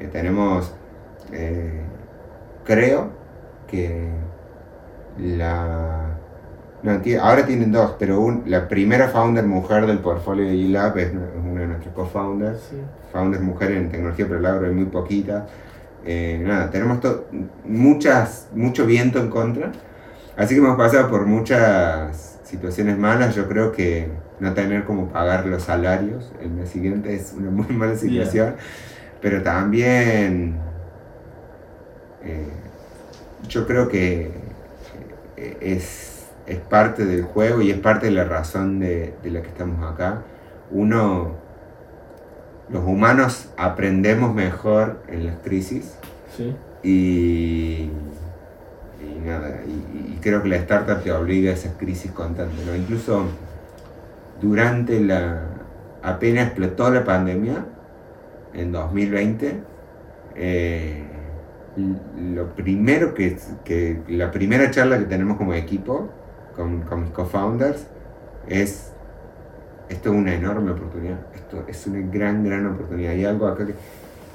[0.00, 0.74] Eh, tenemos,
[1.32, 1.82] eh,
[2.64, 3.10] creo
[3.68, 4.08] que
[5.18, 5.99] la...
[6.82, 11.08] no, ahora tienen dos, pero un- la primera founder mujer del portfolio de GLab es,
[11.08, 11.14] es
[11.44, 12.60] una de nuestras co-founders.
[12.70, 12.76] Sí.
[13.12, 15.46] Founders mujeres en tecnología, pero el agro hay muy poquita.
[16.04, 16.98] Eh, nada, tenemos
[17.64, 19.72] muchas, mucho viento en contra.
[20.36, 23.34] Así que hemos pasado por muchas situaciones malas.
[23.34, 27.66] Yo creo que no tener como pagar los salarios el mes siguiente es una muy
[27.76, 28.54] mala situación.
[29.20, 30.56] Pero también
[32.24, 32.48] eh,
[33.48, 34.30] yo creo que
[35.36, 36.09] eh, es,
[36.46, 39.90] es parte del juego y es parte de la razón de, de la que estamos
[39.92, 40.22] acá.
[40.70, 41.32] Uno,
[42.70, 45.96] los humanos aprendemos mejor en las crisis
[46.36, 46.54] Sí.
[46.84, 47.90] y,
[49.02, 52.74] y nada, y, y creo que la startup te obliga a esas crisis constantes, ¿no?
[52.76, 53.24] Incluso
[54.40, 55.42] durante la,
[56.02, 57.64] apenas explotó la pandemia,
[58.54, 59.60] en 2020,
[60.36, 61.02] eh,
[62.34, 66.08] lo primero que, que, la primera charla que tenemos como equipo,
[66.60, 67.86] con, con mis co-founders,
[68.46, 68.92] es,
[69.88, 73.74] esto es una enorme oportunidad, esto es una gran, gran oportunidad, hay algo acá que,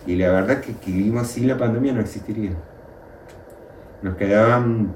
[0.08, 2.52] y la verdad que Quilimo sin la pandemia no existiría.
[4.02, 4.94] Nos quedaban,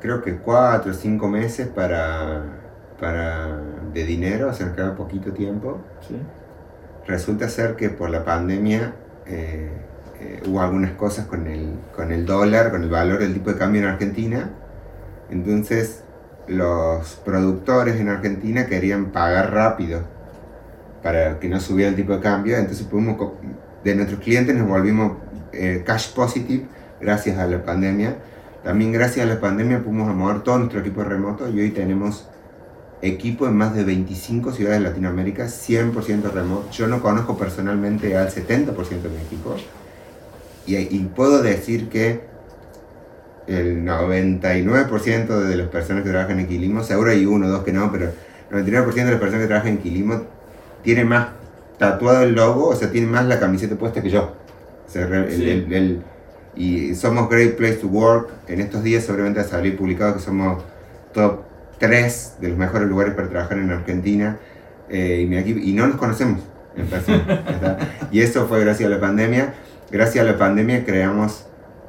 [0.00, 2.42] creo que cuatro o cinco meses para,
[2.98, 3.58] para,
[3.92, 5.80] de dinero, o sea, nos quedaba poquito tiempo.
[6.06, 6.16] Sí.
[7.06, 8.94] Resulta ser que por la pandemia
[9.26, 9.70] eh,
[10.20, 13.58] eh, hubo algunas cosas con el, con el dólar, con el valor del tipo de
[13.58, 14.50] cambio en Argentina.
[15.32, 16.02] Entonces
[16.46, 20.02] los productores en Argentina querían pagar rápido
[21.02, 22.56] para que no subiera el tipo de cambio.
[22.56, 23.16] Entonces pudimos,
[23.82, 25.16] de nuestros clientes nos volvimos
[25.52, 26.66] eh, cash positive
[27.00, 28.16] gracias a la pandemia.
[28.62, 32.28] También gracias a la pandemia pudimos mover todo nuestro equipo remoto y hoy tenemos
[33.00, 36.70] equipo en más de 25 ciudades de Latinoamérica, 100% remoto.
[36.70, 39.56] Yo no conozco personalmente al 70% de mi equipo.
[40.66, 42.31] Y, y puedo decir que
[43.46, 47.72] el 99% de las personas que trabajan en Quilimo, seguro hay uno o dos que
[47.72, 48.06] no, pero
[48.50, 50.22] el 99% de las personas que trabajan en Quilimo
[50.82, 51.28] tiene más
[51.78, 54.32] tatuado el logo, o sea, tiene más la camiseta puesta que yo.
[54.86, 55.48] O sea, el- Sí.
[55.50, 56.02] el- el-
[56.54, 58.28] y somos Great Place to Work.
[58.48, 60.62] En estos días seguramente va a salir publicado que somos
[61.14, 61.40] top
[61.78, 64.38] 3 de los mejores lugares para trabajar en Argentina.
[64.94, 66.40] eh, y, y no nos conocemos
[66.76, 67.78] en persona.
[68.12, 69.54] y eso fue gracias a la pandemia.
[69.90, 71.46] Gracias a la pandemia creamos,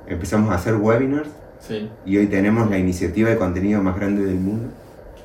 [0.08, 1.28] empezamos a hacer webinars
[1.66, 1.90] Sí.
[2.06, 4.70] y hoy tenemos la iniciativa de contenido más grande del mundo,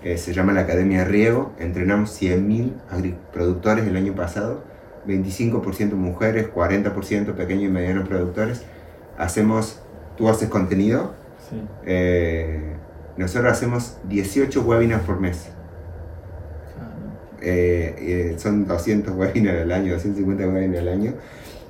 [0.03, 1.51] que se llama la Academia Riego.
[1.59, 4.63] Entrenamos 100.000 agriproductores el año pasado,
[5.09, 8.63] 25% mujeres, 40% pequeños y medianos productores.
[9.19, 9.81] Hacemos,
[10.17, 11.15] tú haces contenido,
[11.51, 11.61] Sí.
[11.87, 12.75] eh,
[13.17, 15.49] nosotros hacemos 18 webinars por mes.
[17.41, 21.15] Eh, eh, son 200 webinars al año, 250 webinars al año,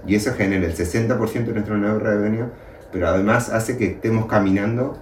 [0.07, 2.47] y eso genera el 60% de nuestro nuevo revenue,
[2.93, 4.99] pero además hace que estemos caminando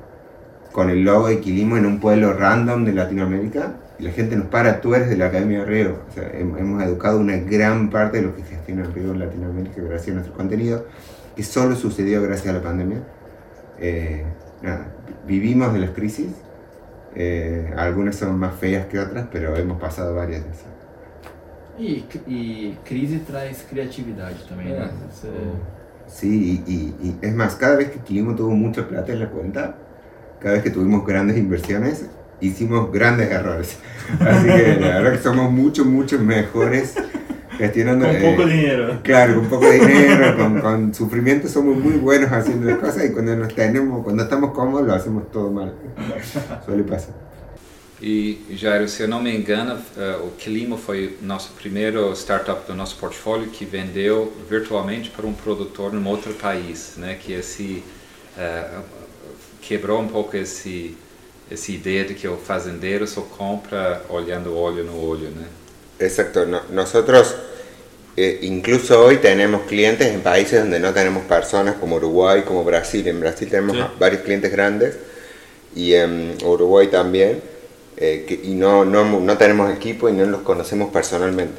[0.73, 4.81] con el logo de Quilimo en un pueblo random de Latinoamérica la gente nos para,
[4.81, 5.99] tú eres de la Academia Riego.
[6.09, 10.09] O sea, hemos educado una gran parte de los que gestionan Riego en Latinoamérica gracias
[10.09, 10.87] a nuestro contenido,
[11.35, 12.99] que solo sucedió gracias a la pandemia.
[13.79, 14.25] Eh,
[15.27, 16.29] vivimos de las crisis,
[17.15, 20.67] eh, algunas son más feas que otras, pero hemos pasado varias de esas.
[21.79, 24.85] Y, y crisis trae creatividad también, ¿no?
[26.07, 29.77] Sí, y, y, es más, cada vez que Quilimo tuvo mucha plata en la cuenta,
[30.41, 32.07] cada vez que tuvimos grandes inversiones,
[32.41, 33.79] hicimos grandes errores.
[34.21, 36.95] Así que la verdad que somos mucho, mucho mejores
[37.57, 38.07] gestionando.
[38.07, 39.01] Con poco eh, dinero.
[39.03, 43.37] Claro, con poco dinero, con, con, sufrimiento somos muy buenos haciendo las cosas y cuando
[43.37, 45.75] nos tenemos, cuando estamos cómodos lo hacemos todo mal.
[46.65, 47.15] Suele pasar.
[48.01, 52.75] E, Jairo, se eu não me engano, uh, o Quilimo foi nosso primeiro startup do
[52.75, 57.19] nosso portfólio que vendeu virtualmente para um produtor num outro país, né?
[57.19, 57.83] Que esse
[58.37, 58.83] uh,
[59.63, 60.97] quebrou um pouco esse
[61.51, 65.47] essa ideia de que o fazendeiro só compra olhando olho no olho, né?
[65.99, 66.45] Exacto.
[66.45, 67.35] No, nosotros
[68.17, 73.07] eh, incluso hoy tenemos clientes en países donde no tenemos personas como Uruguay, como Brasil.
[73.09, 73.83] En Brasil tenemos sí.
[73.99, 74.97] varios clientes grandes
[75.75, 77.56] y en Uruguay también
[77.97, 81.55] eh, que, y no, no, no, tenemos equipo y no los conocemos personalmente.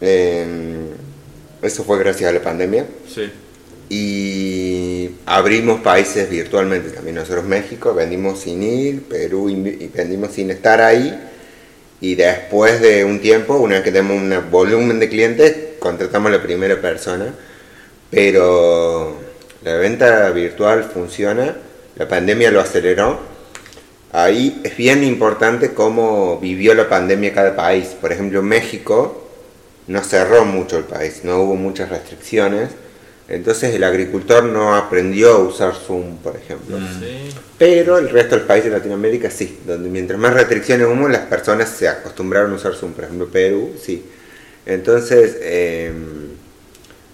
[0.00, 0.44] Eh,
[1.62, 2.86] eso fue gracias a la pandemia.
[3.08, 3.30] Sí.
[3.88, 7.16] Y abrimos países virtualmente también.
[7.16, 11.28] Nosotros México vendimos sin ir, Perú y vendimos sin estar ahí.
[12.00, 16.36] Y después de un tiempo, una vez que tenemos un volumen de clientes, contratamos a
[16.36, 17.32] la primera persona.
[18.10, 19.16] Pero
[19.62, 21.56] la venta virtual funciona.
[21.96, 23.31] La pandemia lo aceleró
[24.12, 27.96] Ahí es bien importante cómo vivió la pandemia cada país.
[27.98, 29.26] Por ejemplo, México
[29.86, 32.70] no cerró mucho el país, no hubo muchas restricciones.
[33.28, 36.78] Entonces el agricultor no aprendió a usar Zoom, por ejemplo.
[36.78, 37.30] Mm.
[37.56, 41.70] Pero el resto del país de Latinoamérica sí, donde mientras más restricciones hubo, las personas
[41.70, 42.92] se acostumbraron a usar Zoom.
[42.92, 44.04] Por ejemplo, Perú, sí.
[44.66, 46.32] Entonces, em,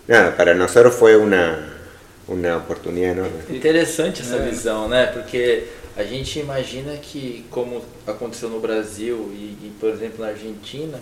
[0.09, 1.77] nada, para nosotros fue una,
[2.27, 3.39] una oportunidad enorme.
[3.49, 5.07] Interesante essa visão, né?
[5.13, 5.65] Porque
[5.99, 11.01] a gente imagina que, como aconteceu no Brasil e, e, por exemplo, na Argentina,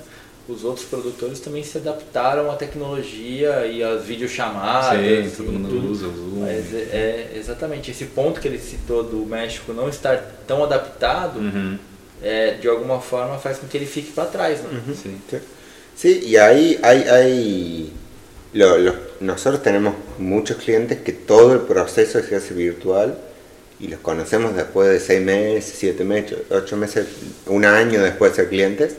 [0.49, 4.99] os outros produtores também se adaptaram à tecnologia e às videochamadas.
[4.99, 5.91] Sim, todo mundo tudo.
[5.91, 6.41] usa o Zoom.
[6.41, 11.41] Mas é, é, exatamente esse ponto que ele citou do México não estar tão adaptado,
[11.41, 11.79] uhum.
[12.23, 14.63] é, de alguma forma faz com que ele fique para trás.
[14.63, 14.81] Né?
[14.87, 14.95] Uhum.
[14.95, 15.21] Sim.
[15.95, 17.93] Sí, y ahí hay, hay
[18.55, 23.26] lo, lo, nosotros tenemos muchos clientes que todo el proceso se hace virtual
[23.79, 27.07] y los conocemos después de seis meses, siete meses, ocho meses,
[27.47, 28.97] un año después de ser clientes,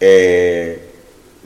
[0.00, 0.78] eh,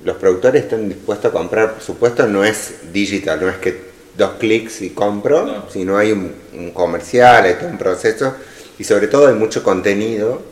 [0.05, 4.33] los productores están dispuestos a comprar, por supuesto no es digital, no es que dos
[4.39, 8.35] clics y compro, sino hay un, comercial, hay todo un proceso
[8.79, 10.43] y sobre todo hay mucho contenido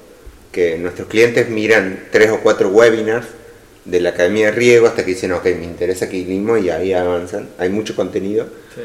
[0.52, 3.26] que nuestros clientes miran tres o cuatro webinars
[3.84, 7.48] de la Academia de Riego hasta que dicen, ok, me interesa mismo y ahí avanzan.
[7.58, 8.46] Hay mucho contenido.
[8.74, 8.82] Sí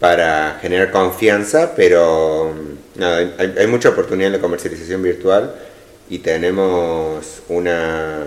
[0.00, 2.54] para generar confianza, pero
[2.94, 5.54] nada, hay, hay, mucha oportunidad en la comercialización virtual
[6.08, 8.26] y tenemos una,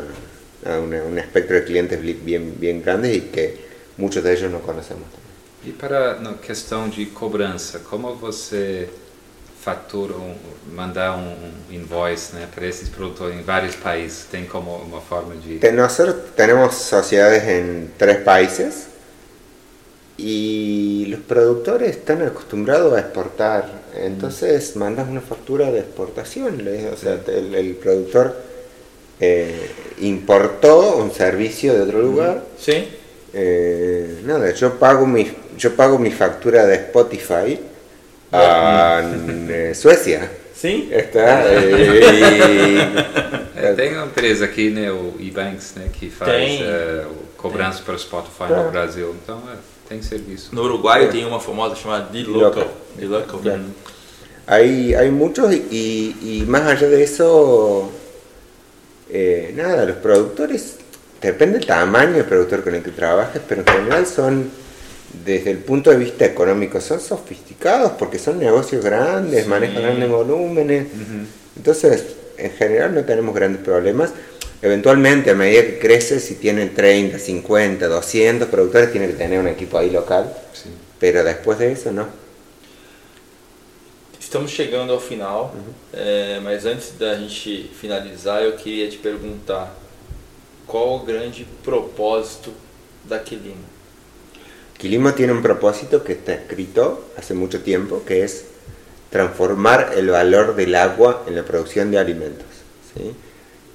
[0.66, 3.66] una, un espectro de clientes bien, bien grande y que
[3.98, 5.06] muchos de ellos no conocemos.
[5.64, 8.90] E para na questão de cobrança, como você
[9.62, 10.36] fatura, um,
[10.74, 11.36] mandar um,
[11.70, 14.26] invoice né, para esses produtores em vários países?
[14.30, 15.60] Tem como uma forma de...
[15.60, 18.91] Tenemos sociedades en tres países
[20.24, 26.62] y los productores están acostumbrados a exportar, entonces mandas una factura de exportación,
[26.94, 28.36] o sea, el, productor
[29.20, 29.70] eh,
[30.02, 32.44] importó un servicio de otro lugar.
[32.60, 32.88] Sí.
[33.34, 37.60] Eh, nada, yo pago mi yo pago mi factura de Spotify
[38.32, 39.04] a
[39.74, 40.30] Suecia.
[40.54, 40.90] Sim.
[40.92, 42.78] Está, e,
[43.56, 48.44] é, tem uma empresa aqui, né, o Ebanks, né, que faz uh, cobrança para Spotify
[48.50, 49.16] no Brasil.
[49.24, 49.81] Então, é.
[49.92, 50.56] Tem servicio.
[50.56, 52.68] No Uruguay tem uma famosa chamada D-Local.
[52.96, 53.42] D-Local.
[54.48, 57.92] Hay, hay muchos y, y, más allá de eso,
[59.10, 60.78] eh, nada, los productores,
[61.22, 64.50] depende del tamaño del productor con el que trabajes, pero en general son,
[65.26, 70.88] desde el punto de vista económico, son sofisticados porque son negocios grandes, manejan grandes volúmenes.
[71.56, 74.12] Entonces, en general no tenemos grandes problemas.
[74.62, 79.48] Eventualmente, a medida que crece, si tienen 30, 50, 200 productores, tiene que tener un
[79.48, 80.32] equipo ahí local.
[80.54, 80.72] Sim.
[81.00, 82.08] Pero después de eso, no.
[84.20, 85.74] Estamos chegando ao final, uhum.
[85.92, 89.76] é, mas antes da gente finalizar, eu queria te perguntar
[90.66, 92.54] qual o grande propósito
[93.04, 93.66] da Quilimo?
[94.78, 98.46] Quilimo tiene un propósito que está escrito hace mucho tiempo, que es
[99.10, 102.48] transformar el valor del agua en la producción de alimentos.
[102.96, 103.14] ¿sí?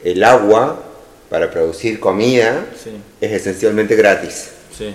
[0.05, 0.83] El agua
[1.31, 2.65] para producir comida
[3.21, 4.51] es esencialmente gratis.
[4.75, 4.95] Eso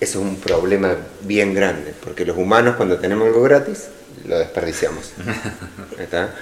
[0.00, 3.88] es un problema bien grande, porque los humanos cuando tenemos algo gratis,
[4.26, 5.12] lo desperdiciamos.
[5.98, 6.34] ¿Está?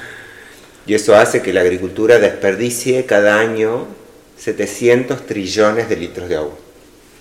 [0.86, 3.86] Y eso hace que la agricultura desperdicie cada año
[4.38, 6.56] 700 trillones de litros de agua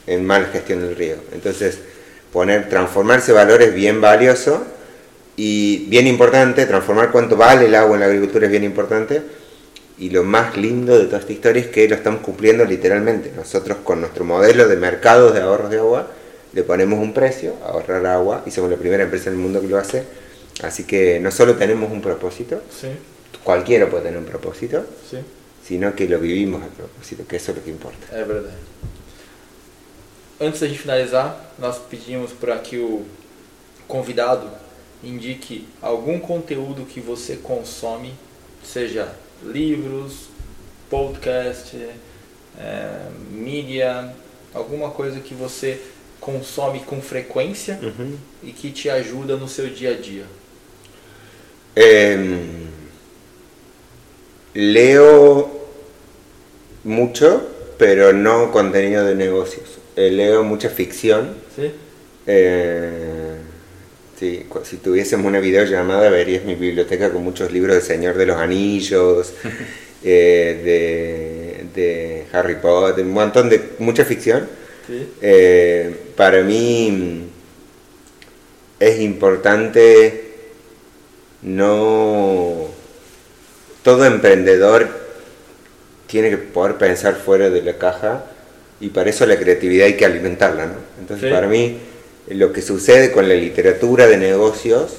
[0.07, 1.21] en mala gestión del riego.
[1.31, 1.77] Entonces,
[2.33, 4.65] poner, transformarse valor es bien valioso
[5.35, 9.21] y bien importante, transformar cuánto vale el agua en la agricultura es bien importante.
[10.01, 13.31] Y lo más lindo de toda esta historia es que lo estamos cumpliendo literalmente.
[13.35, 16.07] Nosotros con nuestro modelo de mercados de ahorros de agua
[16.53, 19.67] le ponemos un precio, ahorrar agua, y somos la primera empresa en el mundo que
[19.67, 20.03] lo hace.
[20.63, 22.93] Así que no solo tenemos un propósito, Sim,
[23.43, 25.19] cualquiera puede tener un propósito, sim.
[25.63, 28.07] sino que lo vivimos al propósito, que eso es lo que importa.
[28.11, 28.57] É verdade.
[30.39, 33.03] Antes da gente finalizar, nós pedimos para que o
[33.87, 34.49] convidado
[35.03, 38.15] indique algum conteúdo que você consome,
[38.63, 39.07] seja
[39.43, 40.29] livros,
[40.89, 41.77] podcast,
[42.59, 44.13] é, mídia,
[44.53, 45.79] alguma coisa que você
[46.19, 47.79] consome com frequência
[48.43, 50.25] e que te ajuda no seu dia a dia.
[51.75, 52.67] Em,
[54.53, 55.49] leo
[56.83, 57.41] mucho,
[57.77, 59.79] pero no contenido de negocios.
[59.95, 61.35] Eh, leo mucha ficción.
[61.55, 61.71] Sim?
[62.27, 63.37] Eh,
[64.21, 68.37] sí, si tuviésemos una videollamada verías mi biblioteca con muchos libros de Señor de los
[68.37, 69.33] Anillos,
[70.03, 74.47] eh, de, de Harry Potter, un montón de mucha ficción.
[75.21, 77.21] Eh, para mí mm,
[78.79, 80.25] es importante
[81.41, 82.67] no...
[83.83, 84.87] Todo emprendedor
[86.05, 88.25] tiene que poder pensar fuera de la caja
[88.79, 90.75] y para eso la creatividad hay que alimentarla, ¿no?
[90.99, 91.33] Entonces Sí.
[91.33, 91.77] para mí
[92.33, 94.93] lo que sucede con la literatura de negocios,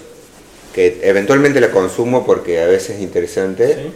[0.74, 3.92] que eventualmente la consumo porque a veces es interesante, Sim?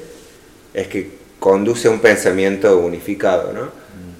[0.74, 3.68] es que conduce a un pensamiento unificado, ¿no?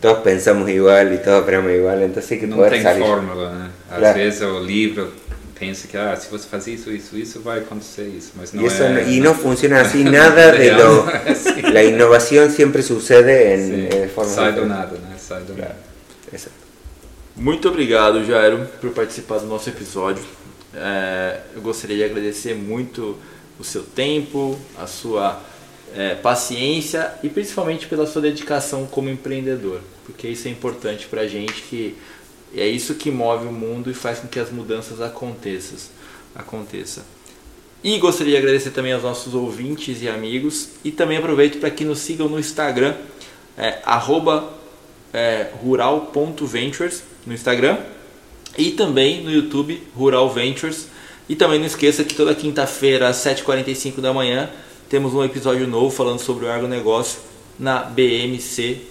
[0.01, 3.03] Todos pensamos igual y todos aprendemos igual, entonces hay que Não poder salir.
[3.05, 3.71] fórmula, né?
[3.91, 4.19] Às Claro.
[4.19, 5.11] vezes o livro
[5.59, 8.67] pensa que ah, se você fazer isso, isso, isso, vai acontecer isso, mas não Y,
[8.67, 9.09] eso é...
[9.09, 11.07] y no funciona así, nada de lo...
[11.73, 13.61] La innovación siempre sucede en,
[13.91, 15.17] Sim, en forma sai do nada, né?
[15.19, 15.73] Sai do Claro.
[15.73, 15.86] nada.
[17.37, 20.25] Muito obrigado, Jairo, por participar do nosso episódio.
[20.75, 23.15] É, eu gostaria de agradecer muito
[23.61, 25.43] o seu tempo, a sua
[25.95, 31.29] é, paciência e principalmente pela sua dedicação como empreendedor, porque isso é importante para a
[31.29, 31.95] gente, que
[32.55, 35.91] é isso que move o mundo e faz com que as mudanças aconteçam.
[36.35, 37.05] aconteça.
[37.85, 41.85] E gostaria de agradecer também aos nossos ouvintes e amigos e também aproveito para que
[41.85, 42.95] nos sigam no Instagram,
[43.59, 44.55] é, arroba
[45.13, 47.77] é, rural.ventures no Instagram
[48.57, 50.89] e também no YouTube Rural Ventures.
[51.29, 54.49] E também não esqueça que toda quinta-feira às 7h45 da manhã
[54.89, 57.19] temos um episódio novo falando sobre o agronegócio
[57.59, 58.87] na bmc.news.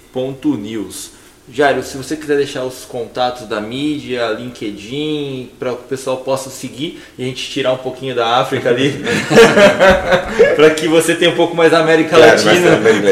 [1.47, 6.49] Jairo, se você quiser deixar os contatos da mídia, LinkedIn, para que o pessoal possa
[6.49, 8.91] seguir e a gente tirar um pouquinho da África ali,
[10.57, 12.75] para que você tenha um pouco mais da América Claro, Latina.
[12.77, 13.11] América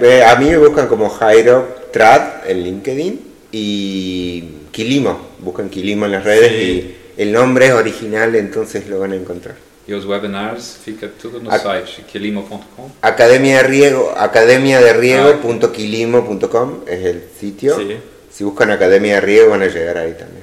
[0.00, 4.42] eh, A mí me buscan como Jairo Trad en LinkedIn y
[4.72, 6.96] Quilimo, buscan Quilimo en las redes Sí.
[7.16, 9.54] y el nombre es original, entonces lo van a encontrar.
[9.86, 12.88] E os webinars fica tudo no A- site quilimo.com.
[13.02, 17.76] Academia de Riego, academiaderiego.quilimo.com es el sitio.
[17.76, 17.96] Sí.
[18.32, 20.42] Si buscan Academia de Riego van a llegar ahí también.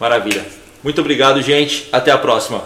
[0.00, 0.44] Maravilha.
[0.82, 1.74] Muito obrigado, gente.
[1.92, 2.62] Até a próxima.